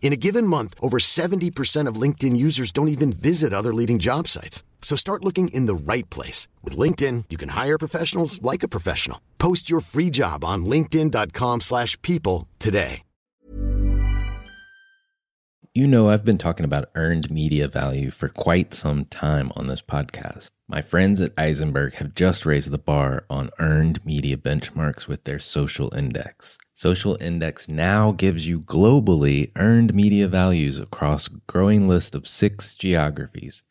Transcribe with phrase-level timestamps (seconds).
[0.00, 4.26] In a given month, over 70% of LinkedIn users don't even visit other leading job
[4.26, 4.62] sites.
[4.80, 6.48] So start looking in the right place.
[6.64, 9.20] With LinkedIn, you can hire professionals like a professional.
[9.38, 13.02] Post your free job on linkedin.com slash people today.
[15.74, 19.80] You know, I've been talking about earned media value for quite some time on this
[19.80, 20.48] podcast.
[20.66, 25.38] My friends at Ayzenberg have just raised the bar on earned media benchmarks with their
[25.38, 26.58] social index.
[26.78, 32.76] Social Index now gives you globally earned media values across a growing list of six
[32.76, 33.64] geographies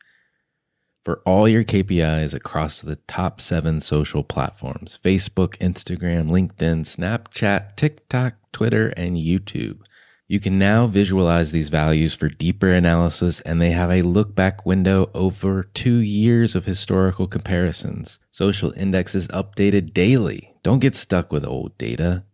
[1.06, 8.34] for all your KPIs across the top seven social platforms Facebook, Instagram, LinkedIn, Snapchat, TikTok,
[8.52, 9.86] Twitter, and YouTube.
[10.26, 14.66] You can now visualize these values for deeper analysis, and they have a look back
[14.66, 18.18] window over two years of historical comparisons.
[18.32, 20.52] Social Index is updated daily.
[20.62, 22.24] Don't get stuck with old data.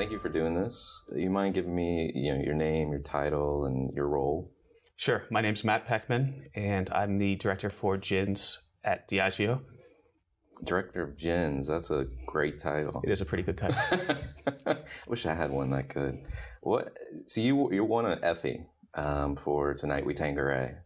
[0.00, 1.02] Thank you for doing this.
[1.14, 4.50] You mind giving me, you know, your name, your title, and your role?
[4.96, 5.24] Sure.
[5.30, 9.60] My name's Matt Pechman, and I'm the director for GINS at Diageo.
[10.64, 11.66] Director of GINS.
[11.66, 13.02] That's a great title.
[13.04, 14.16] It is a pretty good title.
[14.64, 16.18] I wish I had one that could.
[16.62, 16.96] What?
[17.26, 20.76] So you you won an Effie um, for tonight we Tanqueray.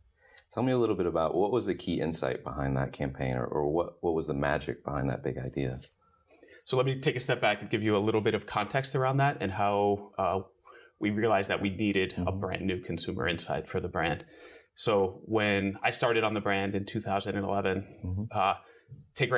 [0.50, 3.46] Tell me a little bit about what was the key insight behind that campaign, or,
[3.46, 5.78] or what what was the magic behind that big idea?
[6.64, 8.94] So let me take a step back and give you a little bit of context
[8.94, 10.40] around that and how uh,
[10.98, 12.26] we realized that we needed mm-hmm.
[12.26, 14.24] a brand new consumer insight for the brand.
[14.74, 18.22] So when I started on the brand in 2011, mm-hmm.
[18.30, 18.54] uh,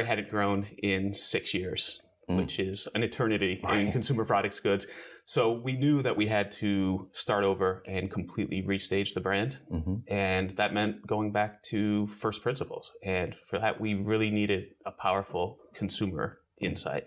[0.05, 2.01] hadn't grown in six years,
[2.31, 2.37] mm.
[2.39, 4.87] which is an eternity in consumer products goods.
[5.27, 9.59] So we knew that we had to start over and completely restage the brand.
[9.71, 9.97] Mm-hmm.
[10.09, 12.93] And that meant going back to first principles.
[13.03, 17.05] And for that, we really needed a powerful consumer insight.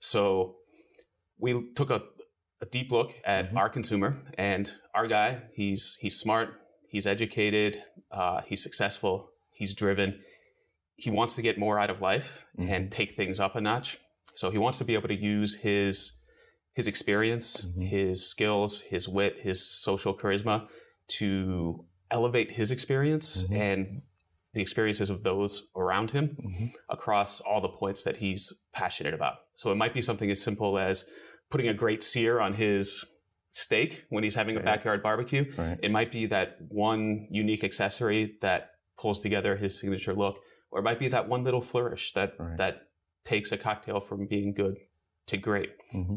[0.00, 0.56] So
[1.38, 2.02] we took a,
[2.60, 3.58] a deep look at mm-hmm.
[3.58, 5.42] our consumer and our guy.
[5.54, 6.54] He's he's smart,
[6.88, 10.20] he's educated, uh, he's successful, he's driven.
[10.96, 12.72] He wants to get more out of life mm-hmm.
[12.72, 13.98] and take things up a notch.
[14.36, 16.18] So he wants to be able to use his
[16.74, 17.82] his experience, mm-hmm.
[17.82, 20.68] his skills, his wit, his social charisma
[21.06, 23.54] to elevate his experience mm-hmm.
[23.54, 24.02] and
[24.54, 26.66] the experiences of those around him mm-hmm.
[26.88, 29.34] across all the points that he's passionate about.
[29.54, 31.04] So it might be something as simple as
[31.50, 33.04] putting a great sear on his
[33.52, 34.62] steak when he's having right.
[34.62, 35.44] a backyard barbecue.
[35.56, 35.78] Right.
[35.82, 40.38] It might be that one unique accessory that pulls together his signature look,
[40.70, 42.56] or it might be that one little flourish that right.
[42.58, 42.82] that
[43.24, 44.76] takes a cocktail from being good
[45.26, 45.70] to great.
[45.92, 46.16] Mm-hmm.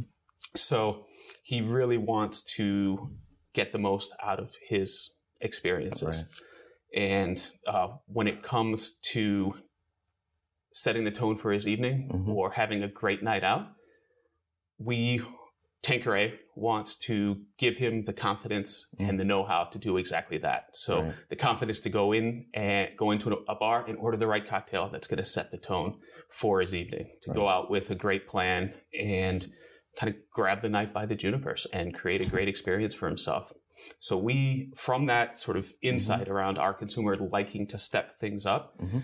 [0.56, 1.06] So
[1.44, 3.12] he really wants to
[3.54, 6.28] get the most out of his experiences.
[6.96, 9.56] And uh, when it comes to
[10.74, 12.32] setting the tone for his evening mm-hmm.
[12.32, 13.68] or having a great night out,
[14.78, 15.22] we
[15.82, 19.10] Tanqueray wants to give him the confidence mm-hmm.
[19.10, 20.66] and the know-how to do exactly that.
[20.74, 21.14] So right.
[21.30, 24.90] the confidence to go in and go into a bar and order the right cocktail
[24.92, 27.12] that's going to set the tone for his evening.
[27.24, 27.36] To right.
[27.36, 29.48] go out with a great plan and
[29.98, 33.54] kind of grab the night by the junipers and create a great experience for himself.
[34.00, 36.32] So we, from that sort of insight mm-hmm.
[36.32, 39.00] around our consumer liking to step things up, mm-hmm.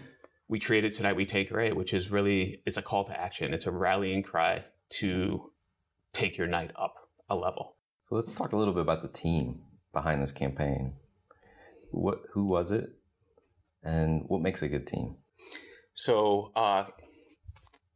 [0.48, 3.54] we created Tonight We Tanqueray, which is really, it's a call to action.
[3.54, 4.66] It's a rallying cry
[5.00, 5.52] to
[6.14, 6.96] take your night up
[7.30, 7.78] a level.
[8.08, 9.62] So let's talk a little bit about the team
[9.94, 10.96] behind this campaign.
[11.92, 12.90] What, who was it
[13.84, 15.18] and what makes a good team?
[15.94, 16.86] So uh,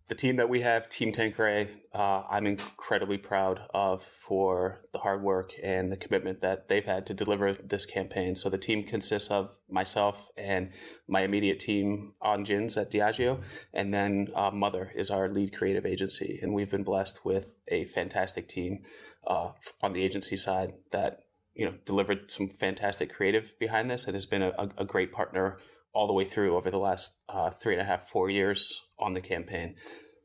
[0.08, 5.22] the team that we have, Team Tanqueray, uh, I'm incredibly proud of for the hard
[5.22, 8.36] work and the commitment that they've had to deliver this campaign.
[8.36, 10.72] So the team consists of myself and
[11.10, 13.42] my immediate team on gins at Diageo,
[13.74, 17.86] and then uh, Mother is our lead creative agency, and we've been blessed with a
[17.86, 18.84] fantastic team
[19.26, 19.52] uh,
[19.82, 21.20] on the agency side that
[21.54, 25.58] you know delivered some fantastic creative behind this and has been a, a great partner
[25.94, 29.14] all the way through over the last uh, three and a half, four years on
[29.14, 29.76] the campaign.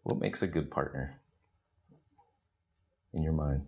[0.03, 1.21] What makes a good partner
[3.13, 3.67] in your mind?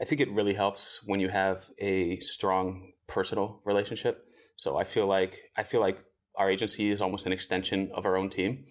[0.00, 4.26] I think it really helps when you have a strong personal relationship.
[4.56, 6.00] So I feel like I feel like
[6.34, 8.64] our agency is almost an extension of our own team.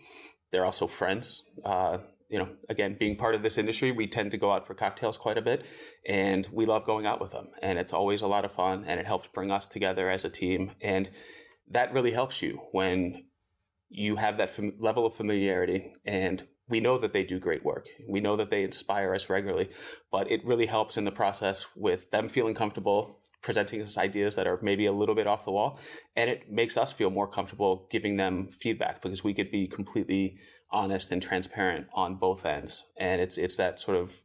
[0.52, 1.46] They're also friends.
[1.64, 2.00] Uh,
[2.30, 5.18] you know, again, being part of this industry, we tend to go out for cocktails
[5.18, 5.66] quite a bit,
[6.08, 7.50] and we love going out with them.
[7.62, 10.30] And it's always a lot of fun, and it helps bring us together as a
[10.30, 10.72] team.
[10.82, 11.10] And
[11.72, 13.26] that really helps you when
[13.90, 17.88] you have that fam- level of familiarity and we know that they do great work.
[18.08, 19.70] We know that they inspire us regularly,
[20.10, 24.48] but it really helps in the process with them feeling comfortable presenting us ideas that
[24.48, 25.80] are maybe a little bit off the wall.
[26.16, 30.38] And it makes us feel more comfortable giving them feedback because we could be completely
[30.70, 32.92] honest and transparent on both ends.
[32.98, 34.22] And it's, it's that sort of,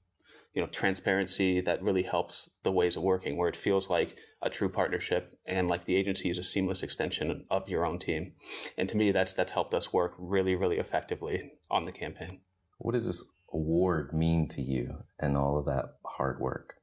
[0.54, 4.16] you know, transparency that really helps the ways of working where it feels like
[4.46, 8.32] a true partnership and like the agency is a seamless extension of your own team.
[8.78, 12.40] And to me, that's that's helped us work really, really effectively on the campaign.
[12.78, 16.74] What does this award mean to you and all of that hard work?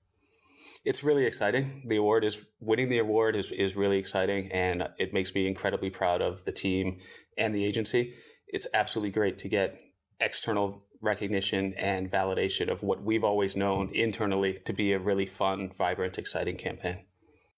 [0.83, 1.83] It's really exciting.
[1.87, 5.89] The award is winning the award is, is really exciting and it makes me incredibly
[5.89, 6.99] proud of the team
[7.37, 8.15] and the agency.
[8.47, 9.79] It's absolutely great to get
[10.19, 15.71] external recognition and validation of what we've always known internally to be a really fun,
[15.77, 17.05] vibrant, exciting campaign.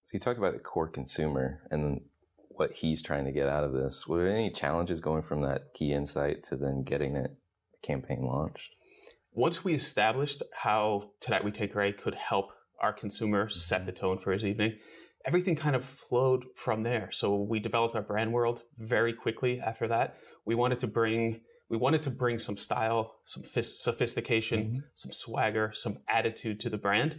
[0.06, 2.00] So you talked about the core consumer and
[2.50, 4.06] what he's trying to get out of this.
[4.06, 7.32] Were there any challenges going from that key insight to then getting it
[7.82, 8.70] campaign launched?
[9.32, 12.50] Once we established how Tonight We Tanqueray could help
[12.80, 14.78] our consumer set the tone for his evening,
[15.24, 17.10] everything kind of flowed from there.
[17.10, 20.18] So we developed our brand world very quickly after that.
[20.44, 24.78] We wanted to bring we wanted to bring some style, some sophistication, mm-hmm.
[24.94, 27.18] some swagger, some attitude to the brand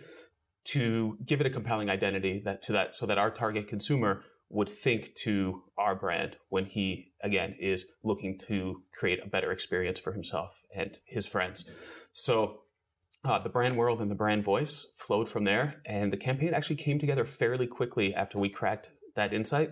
[0.72, 4.70] to give it a compelling identity that to that so that our target consumer would
[4.70, 10.14] think to our brand when he again is looking to create a better experience for
[10.14, 11.70] himself and his friends.
[12.14, 12.62] So
[13.24, 16.78] uh, the brand world and the brand voice flowed from there and the campaign actually
[16.78, 19.72] came together fairly quickly after we cracked that insight.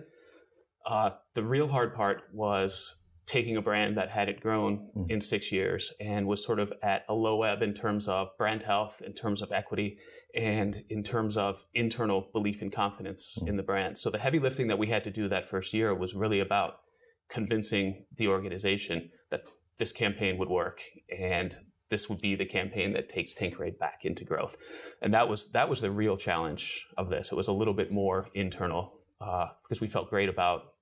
[0.84, 5.10] Uh, the real hard part was taking a brand that hadn't grown mm.
[5.10, 8.62] in six years and was sort of at a low ebb in terms of brand
[8.62, 9.98] health, in terms of equity,
[10.34, 13.48] and in terms of internal belief and confidence mm.
[13.48, 13.98] in the brand.
[13.98, 16.80] So the heavy lifting that we had to do that first year was really about
[17.28, 20.82] convincing the organization that this campaign would work
[21.16, 21.56] and
[21.88, 24.56] this would be the campaign that takes Tanqueray back into growth.
[25.00, 27.30] And that was that was the real challenge of this.
[27.30, 30.74] It was a little bit more internal uh, because we felt great about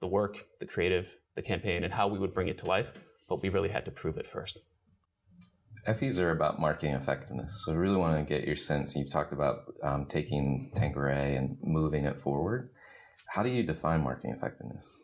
[0.00, 2.92] the work, the creative, the campaign and how we would bring it to life,
[3.28, 4.60] but we really had to prove it first.
[5.86, 7.64] Effies are about marketing effectiveness.
[7.64, 8.94] So I really want to get your sense.
[8.94, 12.70] You've talked about um, taking Tanqueray and moving it forward.
[13.26, 15.00] How do you define marketing effectiveness?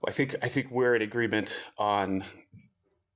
[0.00, 2.24] Well, I think I think we're in agreement on,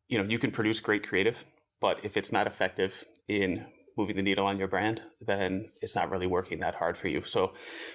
[0.08, 1.44] you know, you can produce great creative,
[1.80, 3.66] but if it's not effective in
[3.96, 7.22] moving the needle on your brand, then it's not really working that hard for you.
[7.22, 7.54] So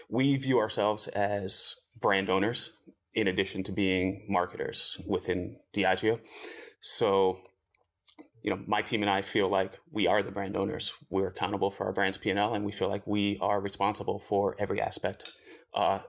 [0.10, 2.72] we view ourselves as brand owners
[3.14, 6.20] in addition to being marketers within Diageo.
[6.80, 7.40] So,
[8.42, 10.94] you know, my team and I feel like we are the brand owners.
[11.10, 14.82] We're accountable for our brand's P&L, and we feel like we are responsible for every
[14.82, 15.32] aspect
[15.76, 16.00] uh,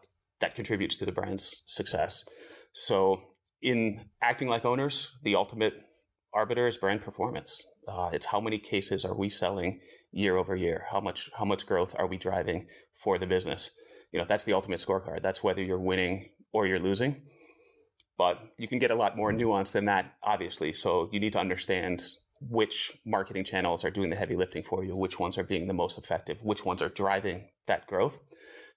[0.41, 2.25] that contributes to the brand's success.
[2.73, 3.23] So,
[3.61, 5.75] in acting like owners, the ultimate
[6.35, 7.67] arbiter is brand performance.
[7.87, 9.81] Uh, it's how many cases are we selling
[10.11, 10.87] year over year?
[10.91, 13.71] How much how much growth are we driving for the business?
[14.13, 15.23] You know, that's the ultimate scorecard.
[15.23, 17.23] That's whether you're winning or you're losing.
[18.19, 20.73] But you can get a lot more nuance than that, obviously.
[20.73, 22.03] So you need to understand
[22.41, 25.75] which marketing channels are doing the heavy lifting for you, which ones are being the
[25.75, 28.19] most effective, which ones are driving that growth.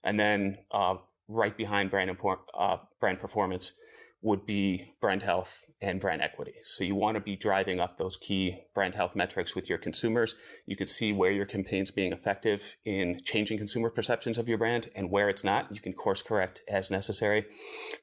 [0.04, 0.96] And then uh,
[1.28, 2.16] right behind brand,
[2.58, 3.74] uh, brand performance,
[4.26, 6.56] would be brand health and brand equity.
[6.64, 10.34] So you want to be driving up those key brand health metrics with your consumers.
[10.66, 14.90] You can see where your campaign's being effective in changing consumer perceptions of your brand
[14.96, 15.74] and where it's not.
[15.76, 17.46] You can course correct as necessary.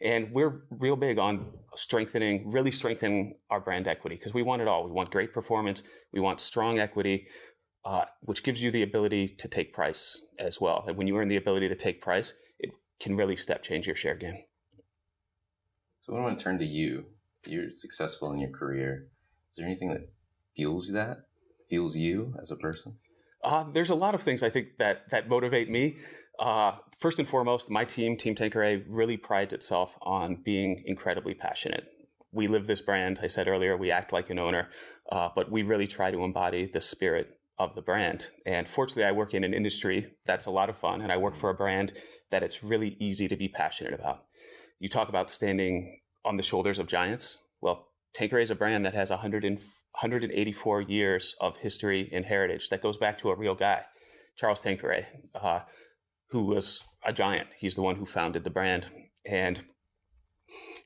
[0.00, 4.68] And we're real big on strengthening, really strengthening our brand equity because we want it
[4.68, 4.84] all.
[4.84, 5.82] We want great performance.
[6.12, 7.26] We want strong equity.
[7.84, 10.84] Uh, which gives you the ability to take price as well.
[10.86, 13.96] And when you earn the ability to take price, it can really step change your
[13.96, 14.36] share game.
[16.02, 17.06] So I want to turn to you
[17.46, 19.08] you're successful in your career.
[19.50, 20.08] Is there anything that
[20.54, 21.24] fuels that?
[21.68, 22.96] Fuels you as a person?
[23.42, 25.98] Uh, there's a lot of things I think that that motivate me.
[26.38, 31.88] Uh, first and foremost, my team, Team Tanqueray, really prides itself on being incredibly passionate.
[32.30, 33.20] We live this brand.
[33.22, 34.70] I said earlier, we act like an owner,
[35.10, 38.30] uh, but we really try to embody the spirit of the brand.
[38.46, 41.36] And fortunately, I work in an industry that's a lot of fun, and I work
[41.36, 41.92] for a brand
[42.30, 44.24] that it's really easy to be passionate about.
[44.82, 47.40] You talk about standing on the shoulders of giants.
[47.60, 52.68] Well, Tanqueray is a brand that has 100 and, 184 years of history and heritage
[52.68, 53.82] that goes back to a real guy,
[54.36, 55.60] Charles Tanqueray, uh,
[56.30, 57.46] who was a giant.
[57.56, 58.88] He's the one who founded the brand.
[59.24, 59.60] And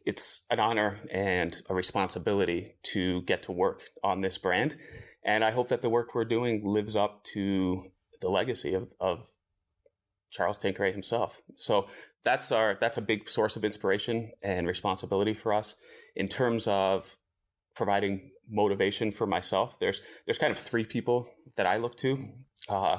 [0.04, 4.76] it's an honor and a responsibility to get to work on this brand.
[5.24, 9.30] And I hope that the work we're doing lives up to the legacy of, of
[10.30, 11.40] Charles Tanqueray himself.
[11.54, 11.86] So
[12.26, 15.76] that's our that's a big source of inspiration and responsibility for us
[16.16, 17.16] in terms of
[17.76, 19.78] providing motivation for myself.
[19.78, 22.28] There's there's kind of three people that I look to.
[22.68, 22.98] Uh,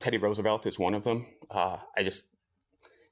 [0.00, 1.26] Teddy Roosevelt is one of them.
[1.48, 2.26] Uh, I just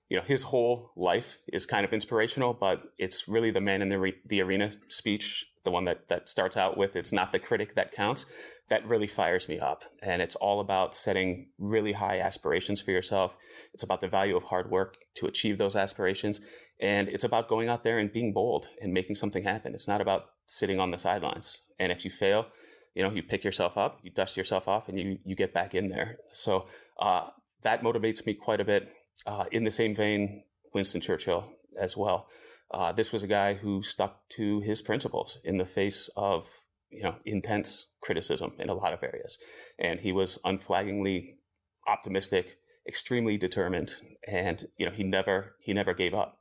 [0.09, 3.91] you know his whole life is kind of inspirational, but it's really the man in
[3.91, 7.39] the re- the arena speech the one that that starts out with it's not the
[7.39, 8.27] critic that counts
[8.71, 9.83] that really fires me up.
[10.01, 13.37] And it's all about setting really high aspirations for yourself.
[13.75, 16.41] It's about the value of hard work to achieve those aspirations.
[16.81, 19.75] And it's about going out there and being bold and making something happen.
[19.75, 21.63] It's not about sitting on the sidelines.
[21.79, 22.47] And if you fail
[22.95, 25.75] you know you pick yourself up you dust yourself off and you you get back
[25.75, 26.17] in there.
[26.33, 26.67] So
[26.99, 27.29] uh,
[27.63, 28.89] that motivates me quite a bit
[29.27, 32.27] uh, in the same vein winston churchill as well
[32.71, 36.49] uh, this was a guy who stuck to his principles in the face of
[36.91, 39.39] you know intense criticism in a lot of areas,
[39.79, 41.39] and he was unflaggingly
[41.87, 43.95] optimistic, extremely determined,
[44.27, 46.39] and you know he never he never gave up.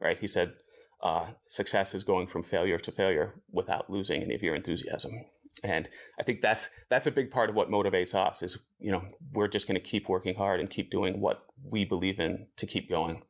[0.00, 0.18] Right?
[0.18, 0.54] He said,
[1.02, 5.24] uh, "Success is going from failure to failure without losing any of your enthusiasm."
[5.64, 8.42] And I think that's that's a big part of what motivates us.
[8.42, 11.84] Is you know we're just going to keep working hard and keep doing what we
[11.84, 13.22] believe in to keep going.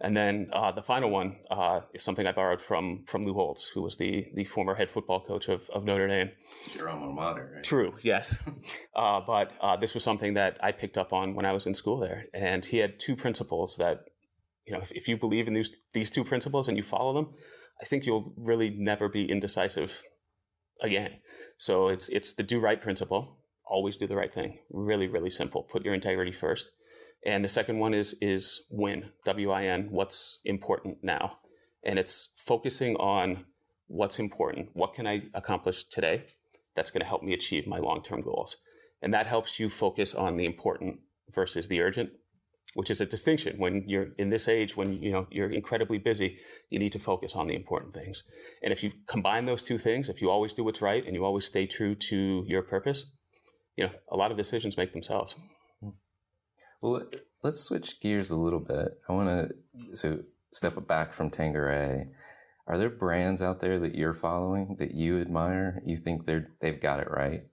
[0.00, 3.68] And then uh, the final one uh, is something I borrowed from from Lou Holtz,
[3.68, 6.30] who was the the former head football coach of, of Notre Dame.
[6.76, 7.64] Your alma mater, right?
[7.64, 8.38] True, yes.
[8.94, 11.74] uh, but uh, this was something that I picked up on when I was in
[11.74, 14.04] school there, and he had two principles that,
[14.64, 17.34] you know, if, if you believe in these these two principles and you follow them,
[17.82, 20.04] I think you'll really never be indecisive
[20.80, 21.16] again.
[21.56, 23.38] So it's it's the do right principle.
[23.66, 24.60] Always do the right thing.
[24.70, 25.64] Really, really simple.
[25.64, 26.70] Put your integrity first
[27.26, 31.38] and the second one is is win, W I N, what's important now.
[31.84, 33.44] And it's focusing on
[33.86, 34.70] what's important.
[34.74, 36.24] What can I accomplish today
[36.74, 38.56] that's going to help me achieve my long-term goals?
[39.00, 41.00] And that helps you focus on the important
[41.32, 42.10] versus the urgent,
[42.74, 43.58] which is a distinction.
[43.58, 47.34] When you're in this age, when you know you're incredibly busy, you need to focus
[47.34, 48.24] on the important things.
[48.62, 51.24] And if you combine those two things, if you always do what's right and you
[51.24, 53.04] always stay true to your purpose,
[53.76, 55.36] you know, a lot of decisions make themselves.
[56.80, 57.02] Well,
[57.42, 59.00] let's switch gears a little bit.
[59.08, 60.20] I want to so
[60.52, 62.08] step back from Tanqueray.
[62.66, 65.82] Are there brands out there that you're following that you admire?
[65.84, 67.44] You think they're they've got it right?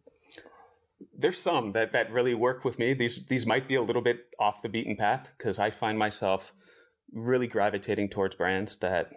[1.18, 2.94] There's some that that really work with me.
[2.94, 6.54] These these might be a little bit off the beaten path because I find myself
[7.12, 9.12] really gravitating towards brands that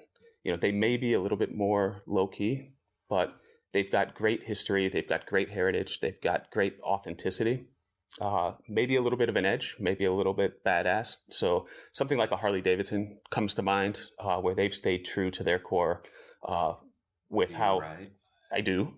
[0.45, 2.75] you know they may be a little bit more low key,
[3.09, 3.37] but
[3.73, 7.67] they've got great history, they've got great heritage, they've got great authenticity
[8.21, 11.19] uh, maybe a little bit of an edge, maybe a little bit badass.
[11.31, 15.45] So something like a Harley Davidson comes to mind, uh, where they've stayed true to
[15.45, 16.03] their core
[16.47, 16.75] uh,
[17.29, 18.13] with You're how right.
[18.53, 18.95] I do.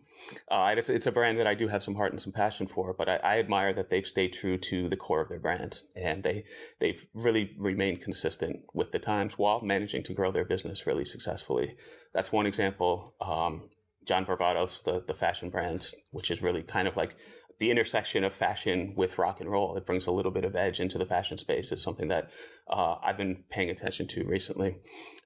[0.50, 2.92] Uh, it's, it's a brand that I do have some heart and some passion for,
[2.92, 6.22] but I, I admire that they've stayed true to the core of their brand, and
[6.22, 6.44] they
[6.78, 11.74] they've really remained consistent with the times while managing to grow their business really successfully.
[12.12, 13.14] That's one example.
[13.20, 13.70] Um,
[14.06, 17.16] John Varvatos, the the fashion brand, which is really kind of like
[17.60, 19.76] the intersection of fashion with rock and roll.
[19.76, 21.70] It brings a little bit of edge into the fashion space.
[21.70, 22.30] Is something that
[22.68, 24.78] uh, I've been paying attention to recently.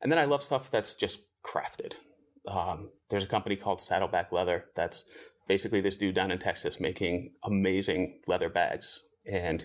[0.03, 1.95] And then I love stuff that's just crafted.
[2.47, 5.09] Um, there's a company called Saddleback Leather that's
[5.47, 9.05] basically this dude down in Texas making amazing leather bags.
[9.25, 9.65] And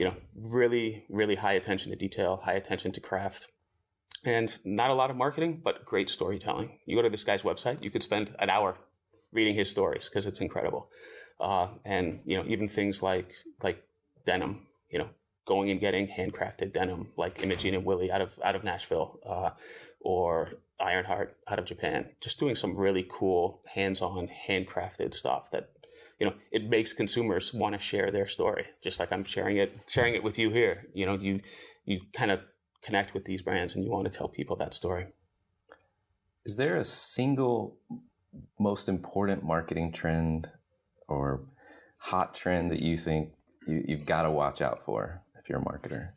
[0.00, 3.48] You know, really, really high attention to detail, high attention to craft,
[4.24, 6.78] and not a lot of marketing, but great storytelling.
[6.86, 8.78] You go to this guy's website, you could spend an hour
[9.30, 10.88] reading his stories because it's incredible.
[11.38, 13.84] Uh, and you know, even things like like
[14.24, 15.10] denim, you know,
[15.44, 19.50] going and getting handcrafted denim like Imogene and Willie out of out of Nashville, uh,
[20.00, 22.08] or Ironheart out of Japan.
[22.22, 25.68] Just doing some really cool, hands-on, handcrafted stuff that
[26.20, 28.66] you know it makes consumers want to share their story.
[28.82, 30.86] Just like I'm sharing it, sharing it with you here.
[30.94, 31.40] You know, you
[31.84, 32.40] you kind of
[32.82, 35.06] connect with these brands and you want to tell people that story.
[36.44, 37.78] Is there a single
[38.58, 40.48] most important marketing trend
[41.08, 41.46] or
[41.98, 43.32] hot trend that you think
[43.66, 46.10] you, you've got to watch out for if you're a marketer?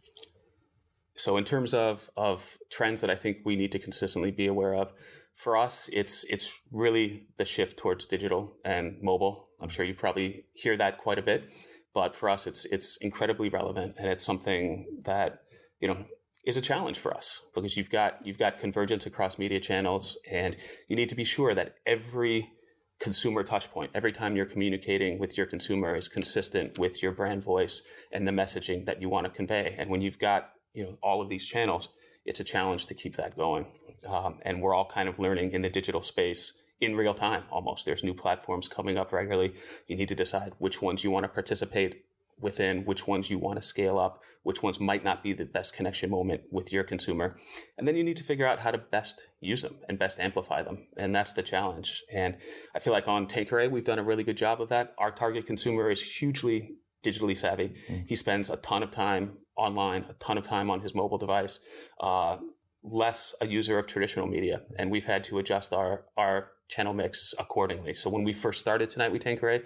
[1.15, 4.75] So in terms of of trends that I think we need to consistently be aware
[4.75, 4.91] of,
[5.35, 9.49] for us it's it's really the shift towards digital and mobile.
[9.59, 9.75] I'm mm-hmm.
[9.75, 11.49] sure you probably hear that quite a bit,
[11.93, 15.43] but for us it's it's incredibly relevant and it's something that
[15.79, 16.05] you know
[16.45, 20.57] is a challenge for us because you've got you've got convergence across media channels and
[20.87, 22.51] you need to be sure that every
[22.99, 27.43] consumer touch point every time you're communicating with your consumer is consistent with your brand
[27.43, 30.95] voice and the messaging that you want to convey and when you've got you know
[31.01, 31.89] all of these channels
[32.25, 33.65] it's a challenge to keep that going
[34.07, 37.85] um, and we're all kind of learning in the digital space in real time almost
[37.85, 39.53] there's new platforms coming up regularly
[39.87, 42.03] you need to decide which ones you want to participate
[42.39, 45.73] within which ones you want to scale up, which ones might not be the best
[45.73, 47.37] connection moment with your consumer.
[47.77, 50.61] And then you need to figure out how to best use them and best amplify
[50.61, 50.87] them.
[50.97, 52.03] And that's the challenge.
[52.11, 52.35] And
[52.75, 54.93] I feel like on Tanqueray, we've done a really good job of that.
[54.97, 57.75] Our target consumer is hugely digitally savvy.
[57.88, 58.05] Mm-hmm.
[58.07, 61.59] He spends a ton of time online, a ton of time on his mobile device,
[61.99, 62.37] uh,
[62.83, 64.61] less a user of traditional media.
[64.77, 67.93] And we've had to adjust our, our channel mix accordingly.
[67.93, 69.61] So when we first started Tonight We Tanqueray,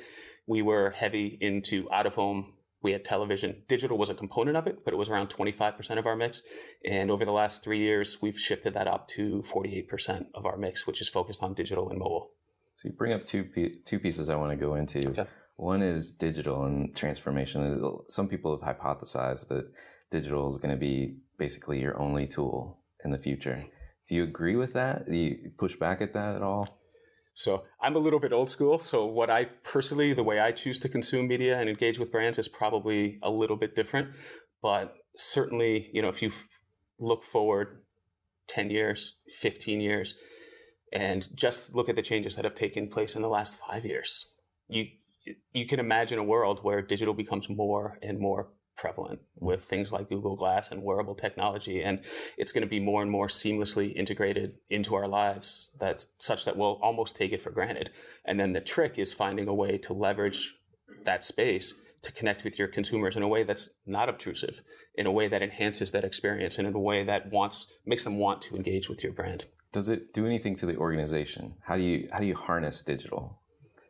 [0.45, 3.63] we were heavy into out of home we had television.
[3.67, 6.43] Digital was a component of it, but it was around 25% of our mix.
[6.85, 10.85] And over the last three years, we've shifted that up to 48% of our mix,
[10.85, 12.31] which is focused on digital and mobile.
[12.75, 13.49] So you bring up two
[13.85, 15.09] two pieces I want to go into.
[15.09, 15.25] Okay.
[15.57, 17.99] One is digital and transformation.
[18.09, 19.65] Some people have hypothesized that
[20.11, 23.65] digital is going to be basically your only tool in the future.
[24.07, 25.07] Do you agree with that?
[25.07, 26.79] Do you push back at that at all?
[27.33, 28.79] So I'm a little bit old school.
[28.79, 32.39] So what I personally, the way I choose to consume media and engage with brands
[32.39, 34.09] is probably a little bit different.
[34.61, 36.31] But certainly, you know, if you
[36.99, 37.81] look forward
[38.47, 40.15] 10 years, 15 years,
[40.93, 44.27] and just look at the changes that have taken place in the last five years,
[44.67, 44.85] you
[45.53, 50.07] you can imagine a world where digital becomes more and more prevalent with things like
[50.07, 51.81] Google Glass and wearable technology.
[51.81, 51.99] And
[52.37, 56.55] it's going to be more and more seamlessly integrated into our lives that such that
[56.55, 57.89] we'll almost take it for granted.
[58.23, 60.53] And then the trick is finding a way to leverage
[61.03, 64.61] that space to connect with your consumers in a way that's not obtrusive,
[64.93, 68.17] in a way that enhances that experience, and in a way that wants makes them
[68.17, 69.45] want to engage with your brand.
[69.71, 71.55] Does it do anything to the organization?
[71.63, 73.41] How do you how do you harness digital?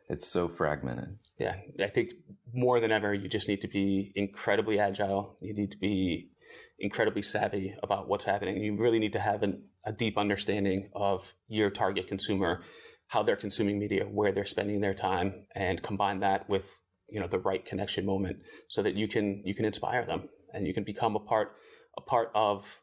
[0.08, 1.18] It's so fragmented.
[1.38, 2.14] Yeah, I think
[2.52, 5.36] more than ever, you just need to be incredibly agile.
[5.40, 6.30] You need to be
[6.78, 8.62] incredibly savvy about what's happening.
[8.62, 12.62] You really need to have an, a deep understanding of your target consumer,
[13.08, 17.26] how they're consuming media, where they're spending their time, and combine that with you know
[17.26, 20.84] the right connection moment so that you can you can inspire them and you can
[20.84, 21.52] become a part
[21.96, 22.82] a part of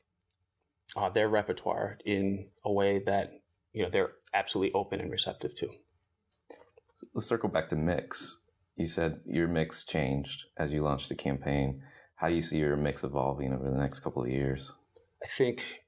[0.95, 3.33] uh, their repertoire in a way that
[3.71, 5.69] you know they're absolutely open and receptive to
[7.13, 8.39] let's circle back to mix.
[8.75, 11.81] You said your mix changed as you launched the campaign.
[12.15, 14.73] How do you see your mix evolving over the next couple of years?
[15.23, 15.83] I think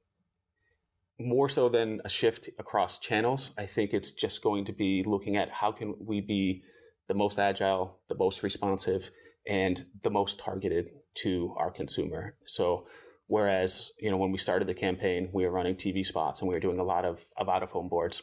[1.20, 5.36] more so than a shift across channels, I think it's just going to be looking
[5.36, 6.64] at how can we be
[7.08, 9.12] the most agile, the most responsive,
[9.48, 12.36] and the most targeted to our consumer.
[12.46, 12.86] So
[13.28, 16.54] whereas, you know, when we started the campaign, we were running TV spots and we
[16.54, 18.22] were doing a lot of, of out of home boards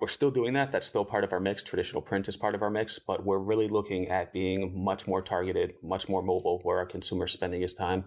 [0.00, 0.72] we're still doing that.
[0.72, 1.62] That's still part of our mix.
[1.62, 5.20] Traditional print is part of our mix, but we're really looking at being much more
[5.20, 8.04] targeted, much more mobile, where our consumer is spending his time.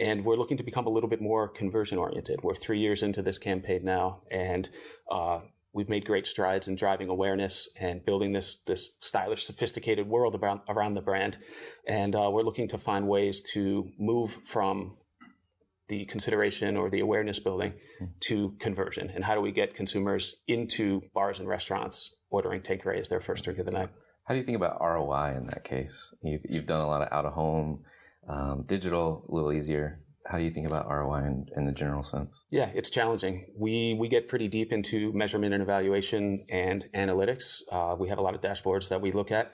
[0.00, 2.40] And we're looking to become a little bit more conversion oriented.
[2.42, 4.68] We're three years into this campaign now, and
[5.10, 5.40] uh,
[5.72, 10.62] we've made great strides in driving awareness and building this this stylish, sophisticated world around
[10.68, 11.38] around the brand.
[11.86, 14.96] And uh, we're looking to find ways to move from
[15.88, 17.74] the consideration or the awareness building
[18.20, 19.10] to conversion.
[19.10, 23.44] And how do we get consumers into bars and restaurants ordering Tanqueray as their first
[23.44, 23.90] drink of the night?
[24.24, 26.12] How do you think about ROI in that case?
[26.22, 27.84] You've, you've done a lot of out of home,
[28.28, 30.00] um, digital, a little easier.
[30.26, 32.44] How do you think about ROI in, in, the general sense?
[32.50, 33.46] Yeah, it's challenging.
[33.56, 37.60] We we get pretty deep into measurement and evaluation and analytics.
[37.70, 39.52] Uh, we have a lot of dashboards that we look at,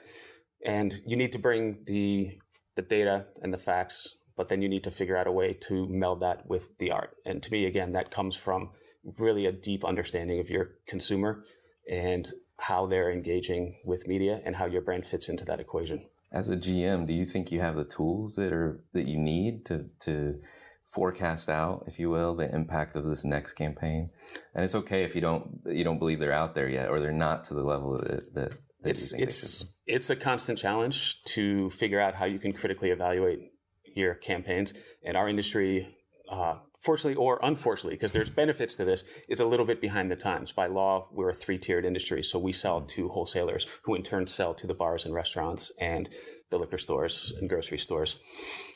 [0.65, 2.39] and you need to bring the
[2.75, 5.87] the data and the facts but then you need to figure out a way to
[5.87, 7.11] meld that with the art.
[7.25, 8.69] And to me, again, that comes from
[9.17, 11.43] really a deep understanding of your consumer
[11.89, 16.05] and how they're engaging with media and how your brand fits into that equation.
[16.31, 19.65] As a GM, do you think you have the tools that are that you need
[19.67, 20.39] to to
[20.85, 24.09] forecast out, if you will, the impact of this next campaign?
[24.55, 27.11] And it's okay if you don't you don't believe they're out there yet or they're
[27.11, 32.15] not to the level that, that it's it's it's a constant challenge to figure out
[32.15, 33.52] how you can critically evaluate
[33.95, 34.73] your campaigns.
[35.03, 35.95] And our industry,
[36.29, 40.15] uh, fortunately or unfortunately, because there's benefits to this, is a little bit behind the
[40.15, 40.51] times.
[40.51, 42.23] By law, we're a three tiered industry.
[42.23, 46.09] So we sell to wholesalers who in turn sell to the bars and restaurants and
[46.49, 48.19] the liquor stores and grocery stores.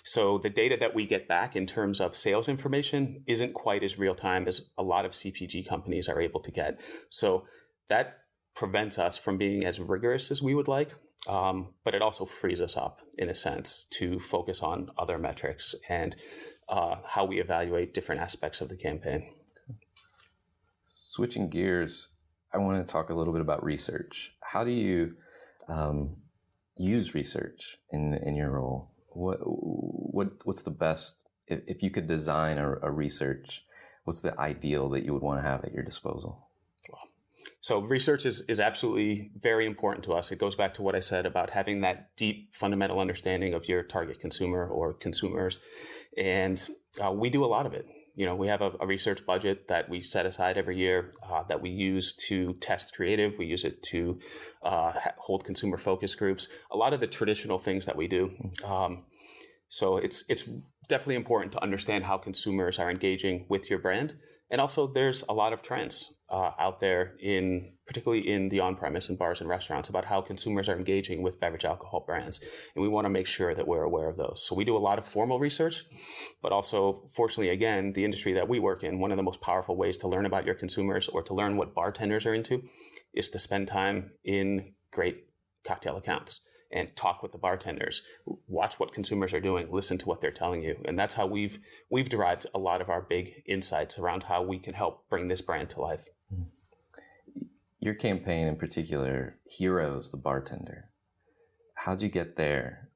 [0.04, 4.00] So the data that we get back in terms of sales information isn't quite as
[4.00, 6.80] real time as a lot of CPG companies are able to get.
[7.10, 7.46] So
[7.90, 8.20] that
[8.56, 10.92] prevents us from being as rigorous as we would like.
[11.28, 15.74] Um, but it also frees us up in a sense to focus on other metrics
[15.90, 16.16] and
[16.70, 19.34] uh, how we evaluate different aspects of the campaign.
[21.06, 22.10] Switching gears,
[22.54, 24.34] I want to talk a little bit about research.
[24.42, 25.16] How do you
[25.68, 26.18] um,
[26.78, 28.92] use research in in your role?
[29.10, 33.64] What what what's the best if, if you could design a, a research?
[34.04, 36.47] What's the ideal that you would want to have at your disposal?
[37.62, 40.32] So research is, is absolutely very important to us.
[40.32, 43.84] It goes back to what I said about having that deep fundamental understanding of your
[43.84, 45.60] target consumer or consumers.
[46.18, 46.68] And
[47.04, 47.86] uh, we do a lot of it.
[48.16, 51.44] You know, we have a, a research budget that we set aside every year uh,
[51.50, 53.34] that we use to test creative.
[53.38, 54.20] We use it to
[54.64, 56.50] uh, hold consumer focus groups.
[56.72, 58.32] A lot of the traditional things that we do.
[58.66, 59.04] Um,
[59.70, 60.50] so it's it's
[60.88, 64.16] definitely important to understand how consumers are engaging with your brand
[64.50, 69.10] and also, there's a lot of trends uh, out there in, particularly in the on-premise
[69.10, 72.40] and bars and restaurants, about how consumers are engaging with beverage alcohol brands,
[72.76, 74.46] and we want to make sure that we're aware of those.
[74.46, 75.84] So we do a lot of formal research,
[76.42, 79.78] but also, fortunately, again, the industry that we work in, one of the most powerful
[79.78, 82.64] ways to learn about your consumers or to learn what bartenders are into,
[83.14, 85.26] is to spend time in great
[85.66, 88.02] cocktail accounts and talk with the bartenders,
[88.48, 90.78] watch what consumers are doing, listen to what they're telling you.
[90.86, 94.60] And that's how we've we've derived a lot of our big insights around how we
[94.60, 96.10] can help bring this brand to life.
[96.34, 97.44] Mm-hmm.
[97.80, 100.90] Your campaign in particular, Heroes the Bartender.
[101.76, 102.90] How'd you get there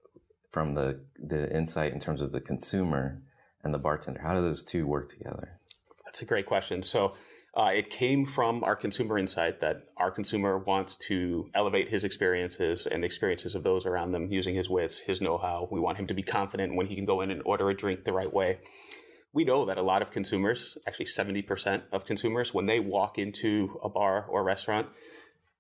[0.51, 3.21] from the the insight in terms of the consumer
[3.63, 4.21] and the bartender?
[4.21, 5.59] How do those two work together?
[6.03, 6.83] That's a great question.
[6.83, 7.15] So
[7.53, 12.87] uh, it came from our consumer insight that our consumer wants to elevate his experiences
[12.87, 15.67] and the experiences of those around them using his wits, his know how.
[15.69, 18.05] We want him to be confident when he can go in and order a drink
[18.05, 18.59] the right way.
[19.33, 23.79] We know that a lot of consumers, actually 70% of consumers, when they walk into
[23.83, 24.87] a bar or a restaurant,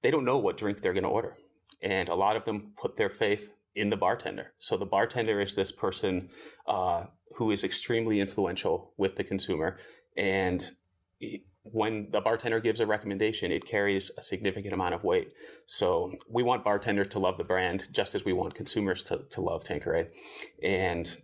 [0.01, 1.35] they don't know what drink they're going to order.
[1.81, 4.53] And a lot of them put their faith in the bartender.
[4.59, 6.29] So the bartender is this person
[6.67, 9.77] uh, who is extremely influential with the consumer.
[10.15, 10.71] And
[11.63, 15.31] when the bartender gives a recommendation, it carries a significant amount of weight.
[15.67, 19.41] So we want bartenders to love the brand just as we want consumers to, to
[19.41, 20.07] love Tanqueray.
[20.63, 21.17] And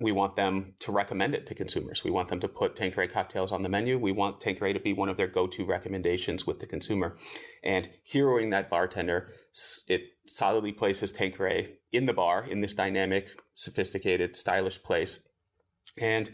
[0.00, 2.02] we want them to recommend it to consumers.
[2.02, 3.98] We want them to put Tanqueray cocktails on the menu.
[3.98, 7.16] We want Tanqueray to be one of their go-to recommendations with the consumer.
[7.62, 9.34] And heroing that bartender,
[9.88, 15.20] it solidly places Tanqueray in the bar in this dynamic, sophisticated, stylish place.
[16.00, 16.30] And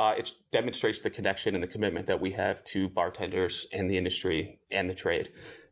[0.00, 3.98] uh, it demonstrates the connection and the commitment that we have to bartenders and the
[3.98, 5.28] industry and the trade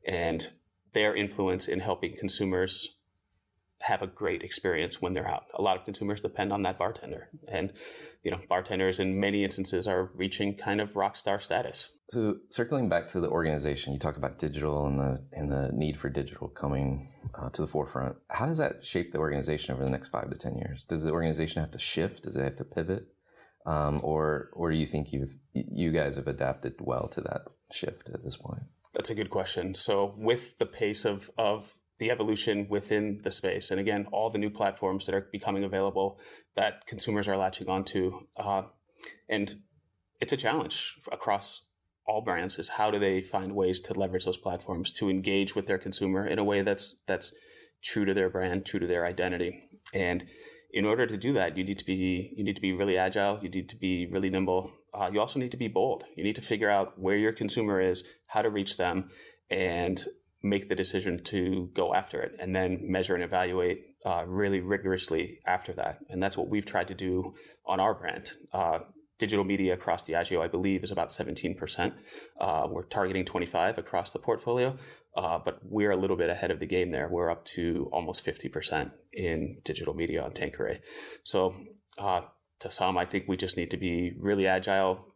[0.06, 0.50] and
[0.92, 2.98] their influence in helping consumers
[3.82, 5.44] have a great experience when they're out.
[5.54, 7.30] A lot of consumers depend on that bartender.
[7.46, 7.72] And,
[8.22, 11.90] you know, bartenders in many instances are reaching kind of rock star status.
[12.10, 15.96] So circling back to the organization, you talked about digital and the and the need
[15.96, 18.16] for digital coming uh, to the forefront.
[18.28, 20.84] How does that shape the organization over the next five to ten years?
[20.84, 22.24] Does the organization have to shift?
[22.24, 23.06] Does it have to pivot?
[23.68, 28.08] Um, or or do you think you've you guys have adapted well to that shift
[28.08, 28.62] at this point?
[28.94, 29.74] That's a good question.
[29.74, 34.38] So with the pace of of the evolution within the space, and again, all the
[34.38, 36.18] new platforms that are becoming available
[36.56, 38.62] that consumers are latching onto, uh,
[39.28, 39.56] and
[40.20, 41.66] it's a challenge across
[42.06, 45.66] all brands is how do they find ways to leverage those platforms to engage with
[45.66, 47.34] their consumer in a way that's that's
[47.84, 49.62] true to their brand, true to their identity.
[49.92, 50.24] And
[50.70, 53.38] in order to do that, you need to be you need to be really agile.
[53.42, 54.72] You need to be really nimble.
[54.92, 56.04] Uh, you also need to be bold.
[56.16, 59.10] You need to figure out where your consumer is, how to reach them,
[59.50, 60.02] and
[60.42, 65.40] make the decision to go after it, and then measure and evaluate uh, really rigorously
[65.46, 65.98] after that.
[66.08, 67.34] And that's what we've tried to do
[67.66, 68.32] on our brand.
[68.52, 68.80] Uh,
[69.18, 71.92] digital media across Diageo, I believe, is about 17%.
[72.40, 74.76] Uh, we're targeting 25 across the portfolio,
[75.16, 77.08] uh, but we're a little bit ahead of the game there.
[77.08, 80.80] We're up to almost 50% in digital media on Tanqueray.
[81.24, 81.54] So
[81.98, 82.22] uh,
[82.60, 85.06] to some, I think we just need to be really agile,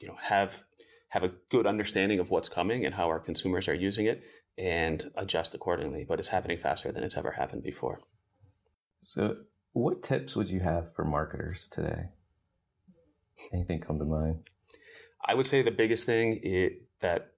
[0.00, 0.64] you know, have
[1.08, 4.24] have a good understanding of what's coming and how our consumers are using it
[4.58, 6.04] and adjust accordingly.
[6.08, 8.00] But it's happening faster than it's ever happened before.
[9.00, 9.36] So,
[9.72, 12.06] what tips would you have for marketers today?
[13.52, 14.48] Anything come to mind?
[15.24, 17.33] I would say the biggest thing it, that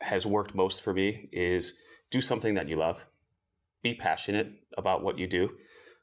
[0.00, 1.74] has worked most for me is
[2.10, 3.06] do something that you love.
[3.82, 5.50] Be passionate about what you do.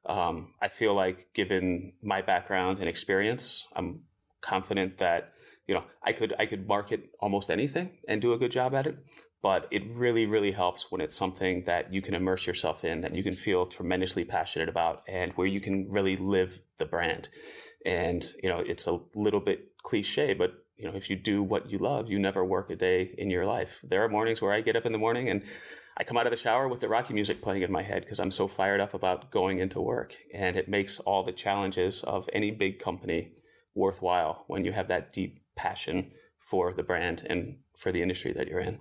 [0.05, 4.01] Um, I feel like, given my background and experience, I'm
[4.41, 5.33] confident that
[5.67, 8.87] you know I could I could market almost anything and do a good job at
[8.87, 8.97] it.
[9.41, 13.13] But it really, really helps when it's something that you can immerse yourself in, that
[13.13, 17.29] you can feel tremendously passionate about, and where you can really live the brand.
[17.85, 21.69] And, you know, it's a little bit cliche, but, you know, if you do what
[21.69, 23.79] you love, you never work a day in your life.
[23.83, 25.41] There are mornings where I get up in the morning and
[25.97, 28.19] I come out of the shower with the Rocky music playing in my head because
[28.19, 30.15] I'm so fired up about going into work.
[30.33, 33.31] And it makes all the challenges of any big company
[33.73, 38.47] worthwhile when you have that deep passion for the brand and for the industry that
[38.47, 38.79] you're in.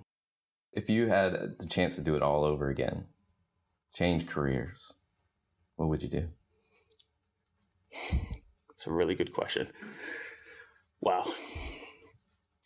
[0.73, 3.05] If you had the chance to do it all over again,
[3.93, 4.93] change careers,
[5.77, 6.27] what would you do?
[8.71, 9.69] It's a really good question.
[10.99, 11.33] Wow.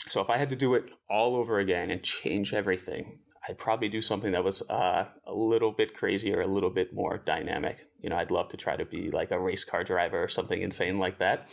[0.10, 3.90] So if I had to do it all over again and change everything, I'd probably
[3.90, 7.78] do something that was uh, a little bit crazy or a little bit more dynamic.
[8.02, 10.62] You know, I'd love to try to be like a race car driver or something
[10.62, 11.48] insane like that.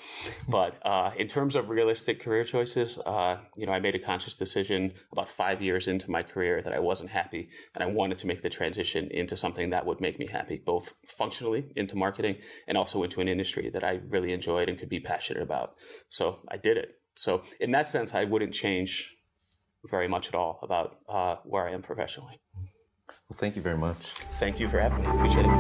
[0.49, 4.35] but uh, in terms of realistic career choices, uh, you know, I made a conscious
[4.35, 8.27] decision about five years into my career that I wasn't happy, and I wanted to
[8.27, 12.77] make the transition into something that would make me happy, both functionally into marketing and
[12.77, 15.75] also into an industry that I really enjoyed and could be passionate about.
[16.09, 16.97] So I did it.
[17.17, 19.17] So in that sense, I wouldn't change
[19.85, 22.41] very much at all about uh, where I am professionally.
[23.29, 23.97] Well, thank you very much.
[24.35, 25.09] Thank you for having me.
[25.17, 25.53] Appreciate it.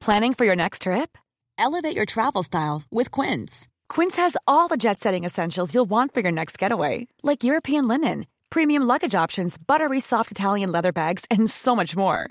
[0.00, 1.18] Planning for your next trip?
[1.58, 3.66] Elevate your travel style with Quince.
[3.88, 7.88] Quince has all the jet setting essentials you'll want for your next getaway, like European
[7.88, 12.30] linen, premium luggage options, buttery soft Italian leather bags, and so much more